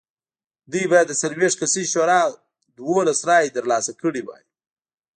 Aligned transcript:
دوی 0.71 0.85
باید 0.91 1.07
له 1.11 1.15
څلوېښت 1.21 1.57
کسیزې 1.61 1.91
شورا 1.93 2.19
دولس 2.79 3.19
رایې 3.29 3.55
ترلاسه 3.57 3.91
کړې 4.01 4.21
وای 4.25 4.43